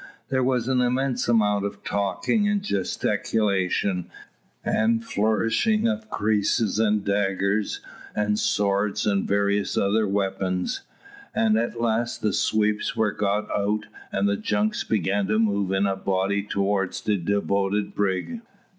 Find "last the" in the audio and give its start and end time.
11.79-12.33